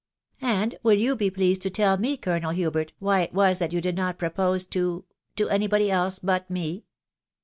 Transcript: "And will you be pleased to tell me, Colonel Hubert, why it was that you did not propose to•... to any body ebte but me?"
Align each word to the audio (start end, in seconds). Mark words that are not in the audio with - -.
"And 0.57 0.79
will 0.81 0.95
you 0.95 1.15
be 1.15 1.29
pleased 1.29 1.61
to 1.61 1.69
tell 1.69 1.95
me, 1.99 2.17
Colonel 2.17 2.49
Hubert, 2.49 2.91
why 2.97 3.21
it 3.21 3.35
was 3.35 3.59
that 3.59 3.71
you 3.71 3.79
did 3.81 3.95
not 3.95 4.17
propose 4.17 4.65
to•... 4.65 5.05
to 5.35 5.47
any 5.49 5.67
body 5.67 5.89
ebte 5.89 6.19
but 6.23 6.49
me?" 6.49 6.85